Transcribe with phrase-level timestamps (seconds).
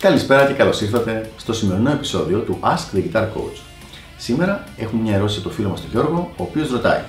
[0.00, 3.60] Καλησπέρα και καλώς ήρθατε στο σημερινό επεισόδιο του Ask the Guitar Coach.
[4.16, 7.00] Σήμερα έχουμε μια ερώτηση από το φίλο μας τον Γιώργο, ο οποίος ρωτάει: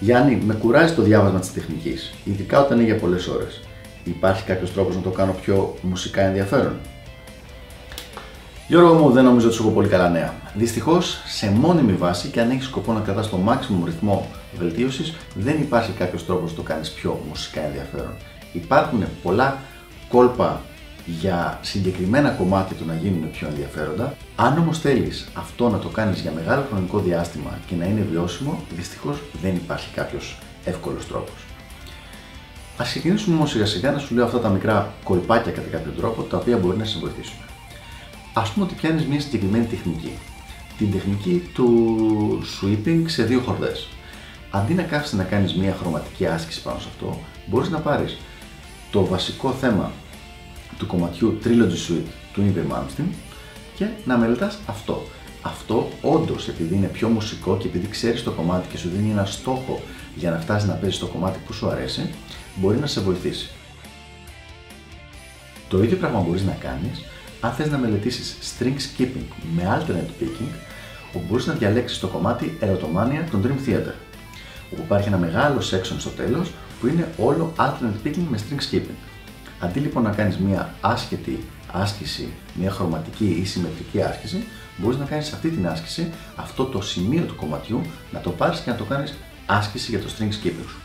[0.00, 3.60] Γιάννη, με κουράζει το διάβασμα της τεχνικής, ειδικά όταν είναι για πολλές ώρες.
[4.04, 6.76] Υπάρχει κάποιος τρόπος να το κάνω πιο μουσικά ενδιαφέρον;
[8.68, 10.34] Γιώργο μου, δεν νομίζω ότι σου έχω πολύ καλά νέα.
[10.54, 15.60] Δυστυχώς, σε μόνιμη βάση και αν έχεις σκοπό να κρατάς το maximum ρυθμό βελτίωσης, δεν
[15.60, 18.14] υπάρχει κάποιος τρόπος να το κάνεις πιο μουσικά ενδιαφέρον.
[18.52, 19.58] Υπάρχουν πολλά
[20.08, 20.60] κόλπα
[21.06, 24.14] για συγκεκριμένα κομμάτια του να γίνουν πιο ενδιαφέροντα.
[24.36, 28.60] Αν όμως θέλεις αυτό να το κάνεις για μεγάλο χρονικό διάστημα και να είναι βιώσιμο,
[28.76, 31.34] δυστυχώς δεν υπάρχει κάποιος εύκολος τρόπος.
[32.76, 36.22] Α ξεκινήσουμε όμως σιγά σιγά να σου λέω αυτά τα μικρά κολπάκια κατά κάποιο τρόπο
[36.22, 37.36] τα οποία μπορεί να σε βοηθήσουν.
[38.32, 40.12] Α πούμε ότι πιάνεις μια συγκεκριμένη τεχνική.
[40.78, 43.88] Την τεχνική του sweeping σε δύο χορδές.
[44.50, 48.18] Αντί να κάθεσαι να κάνεις μια χρωματική άσκηση πάνω σε αυτό, μπορείς να πάρεις
[48.90, 49.92] το βασικό θέμα
[50.78, 53.08] του κομματιού Trilogy Suite του Ingrid Malmsteen
[53.76, 55.06] και να μελετάς αυτό.
[55.42, 59.24] Αυτό όντως επειδή είναι πιο μουσικό και επειδή ξέρεις το κομμάτι και σου δίνει ένα
[59.24, 59.80] στόχο
[60.14, 62.10] για να φτάσεις να παίζεις το κομμάτι που σου αρέσει,
[62.54, 63.50] μπορεί να σε βοηθήσει.
[65.68, 67.04] Το ίδιο πράγμα μπορείς να κάνεις
[67.40, 70.54] αν θες να μελετήσεις string skipping με alternate picking,
[71.14, 73.94] όπου μπορείς να διαλέξεις το κομμάτι Erotomania των Dream Theater,
[74.72, 79.13] όπου υπάρχει ένα μεγάλο section στο τέλος που είναι όλο alternate picking με string skipping.
[79.64, 84.44] Αντί λοιπόν να κάνεις μια άσχετη άσκηση, μια χρωματική ή συμμετρική άσκηση,
[84.76, 87.80] μπορείς να κάνεις αυτή την άσκηση, αυτό το σημείο του κομματιού,
[88.12, 89.14] να το πάρεις και να το κάνεις
[89.46, 90.76] άσκηση για το string skipping σου.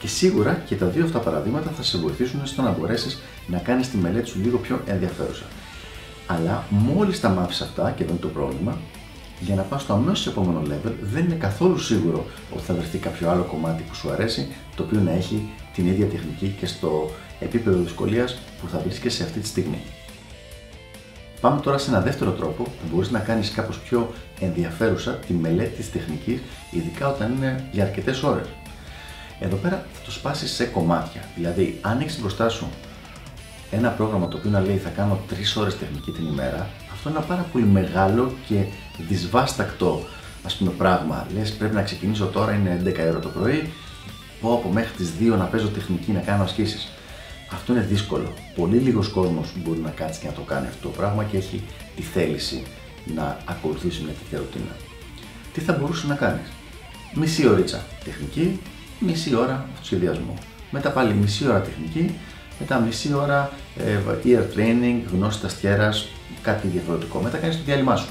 [0.00, 3.90] Και σίγουρα και τα δύο αυτά παραδείγματα θα σε βοηθήσουν στο να μπορέσεις να κάνεις
[3.90, 5.44] τη μελέτη σου λίγο πιο ενδιαφέρουσα.
[6.26, 8.78] Αλλά μόλις τα μάθεις αυτά, και εδώ είναι το πρόβλημα,
[9.40, 13.30] για να πας στο αμέσως επόμενο level, δεν είναι καθόλου σίγουρο ότι θα βρεθεί κάποιο
[13.30, 17.10] άλλο κομμάτι που σου αρέσει, το οποίο να έχει την ίδια τεχνική και στο
[17.40, 19.80] επίπεδο δυσκολίας που θα βρίσκεσαι αυτή τη στιγμή.
[21.40, 25.76] Πάμε τώρα σε ένα δεύτερο τρόπο που μπορείς να κάνεις κάπως πιο ενδιαφέρουσα τη μελέτη
[25.76, 26.40] της τεχνικής,
[26.70, 28.46] ειδικά όταν είναι για αρκετές ώρες.
[29.40, 31.20] Εδώ πέρα θα το σπάσεις σε κομμάτια.
[31.36, 32.68] Δηλαδή, αν έχεις μπροστά σου
[33.70, 37.18] ένα πρόγραμμα το οποίο να λέει θα κάνω 3 ώρες τεχνική την ημέρα, αυτό είναι
[37.18, 38.64] ένα πάρα πολύ μεγάλο και
[39.08, 40.06] δυσβάστακτο
[40.44, 41.26] ας πούμε πράγμα.
[41.34, 43.72] Λες πρέπει να ξεκινήσω τώρα, είναι 11 ώρα το πρωί,
[44.40, 46.88] πω από μέχρι τις 2 να παίζω τεχνική, να κάνω ασκήσεις.
[47.52, 48.32] Αυτό είναι δύσκολο.
[48.56, 51.62] Πολύ λίγος κόσμος μπορεί να κάτσει και να το κάνει αυτό το πράγμα και έχει
[51.96, 52.62] τη θέληση
[53.14, 54.76] να ακολουθήσει μια τέτοια ρουτίνα.
[55.52, 56.48] Τι θα μπορούσε να κάνεις,
[57.14, 58.60] Μισή ωρίτσα τεχνική,
[58.98, 60.34] μισή ώρα αυτοσχεδιασμό.
[60.70, 62.14] Μετά πάλι μισή ώρα τεχνική,
[62.58, 65.92] μετά μισή ώρα ε, ear training, γνώση ταστιέρα,
[66.42, 67.20] κάτι διαφορετικό.
[67.20, 68.08] Μετά κάνεις το διάλειμμα σου.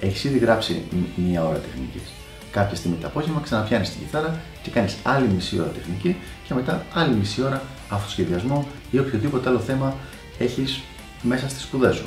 [0.00, 0.82] Έχεις ήδη γράψει
[1.16, 2.02] μία ώρα τεχνικής.
[2.50, 6.16] Κάποια στιγμή το απόγευμα ξαναπιάνεις την κιθάρα και κάνεις άλλη μισή ώρα τεχνική
[6.46, 9.94] και μετά άλλη μισή ώρα αυτοσχεδιασμό ή οποιοδήποτε άλλο θέμα
[10.38, 10.80] έχεις
[11.22, 12.06] μέσα στις σπουδές σου.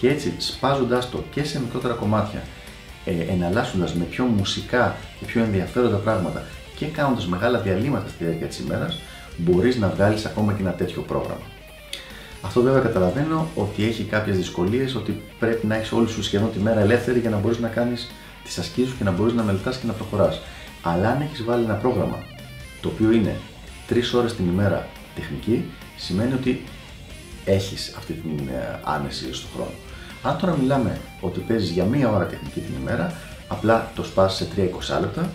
[0.00, 2.42] Και έτσι σπάζοντας το και σε μικρότερα κομμάτια,
[3.04, 6.42] ε, εναλλάσσοντας με πιο μουσικά και πιο ενδιαφέροντα πράγματα
[6.76, 8.98] και κάνοντας μεγάλα διαλύματα στη διάρκεια της ημέρας,
[9.36, 11.46] μπορείς να βγάλεις ακόμα και ένα τέτοιο πρόγραμμα.
[12.42, 16.58] Αυτό βέβαια καταλαβαίνω ότι έχει κάποιες δυσκολίες, ότι πρέπει να έχεις όλη σου σχεδόν τη
[16.58, 18.10] μέρα ελεύθερη για να μπορείς να κάνεις
[18.44, 20.40] τις ασκήσεις σου και να μπορείς να μελετάς και να προχωράς.
[20.82, 22.18] Αλλά αν έχεις βάλει ένα πρόγραμμα
[22.80, 23.36] το οποίο είναι
[23.88, 24.88] 3 ώρες την ημέρα
[25.20, 25.64] τεχνική,
[25.96, 26.62] σημαίνει ότι
[27.44, 29.70] έχεις αυτή την ε, άνεση στον χρόνο.
[30.22, 33.12] Αν τώρα μιλάμε ότι παίζεις για μία ώρα τεχνική την ημέρα,
[33.48, 34.50] απλά το σπάσει σε
[34.96, 35.30] 3-20 λεπτά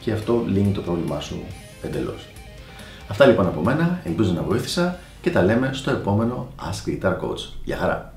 [0.00, 1.42] και αυτό λύνει το πρόβλημά σου
[1.82, 2.26] εντελώς.
[3.08, 7.52] Αυτά λοιπόν από μένα, ελπίζω να βοήθησα και τα λέμε στο επόμενο Ask Guitar Coach.
[7.64, 8.12] Γεια χαρά!